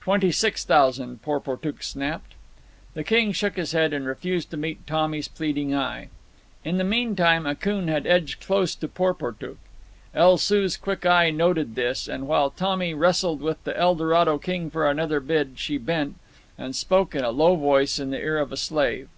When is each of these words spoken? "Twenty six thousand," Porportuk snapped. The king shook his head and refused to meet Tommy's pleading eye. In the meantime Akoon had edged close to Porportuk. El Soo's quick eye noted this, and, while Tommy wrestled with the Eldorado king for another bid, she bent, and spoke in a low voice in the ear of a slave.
"Twenty 0.00 0.32
six 0.32 0.64
thousand," 0.64 1.20
Porportuk 1.20 1.82
snapped. 1.82 2.32
The 2.94 3.04
king 3.04 3.32
shook 3.32 3.56
his 3.56 3.72
head 3.72 3.92
and 3.92 4.06
refused 4.06 4.50
to 4.52 4.56
meet 4.56 4.86
Tommy's 4.86 5.28
pleading 5.28 5.74
eye. 5.74 6.08
In 6.64 6.78
the 6.78 6.82
meantime 6.82 7.44
Akoon 7.44 7.86
had 7.86 8.06
edged 8.06 8.40
close 8.42 8.74
to 8.74 8.88
Porportuk. 8.88 9.58
El 10.14 10.38
Soo's 10.38 10.78
quick 10.78 11.04
eye 11.04 11.28
noted 11.28 11.74
this, 11.74 12.08
and, 12.08 12.26
while 12.26 12.48
Tommy 12.48 12.94
wrestled 12.94 13.42
with 13.42 13.62
the 13.64 13.78
Eldorado 13.78 14.38
king 14.38 14.70
for 14.70 14.88
another 14.88 15.20
bid, 15.20 15.58
she 15.58 15.76
bent, 15.76 16.16
and 16.56 16.74
spoke 16.74 17.14
in 17.14 17.22
a 17.22 17.28
low 17.30 17.54
voice 17.54 17.98
in 17.98 18.08
the 18.08 18.18
ear 18.18 18.38
of 18.38 18.52
a 18.52 18.56
slave. 18.56 19.10